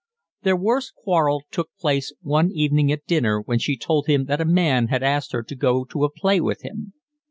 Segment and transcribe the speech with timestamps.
[0.41, 4.45] Their worst quarrel took place one evening at dinner when she told him that a
[4.45, 6.93] man had asked her to go to a play with him.